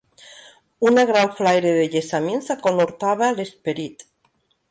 [0.91, 4.05] Una gran flaire de llessamins aconhortava l'esperit